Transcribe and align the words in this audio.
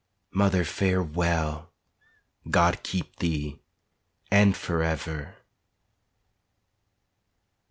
Mother, 0.31 0.65
farewell! 0.65 1.73
God 2.49 2.81
keep 2.81 3.17
thee 3.17 3.59
and 4.31 4.57
forever! 4.57 5.35